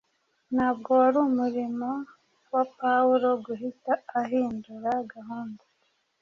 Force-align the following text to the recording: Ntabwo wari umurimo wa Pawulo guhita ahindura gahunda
Ntabwo 0.55 0.89
wari 0.99 1.17
umurimo 1.29 1.89
wa 2.53 2.63
Pawulo 2.77 3.29
guhita 3.45 3.93
ahindura 4.21 4.91
gahunda 5.13 5.63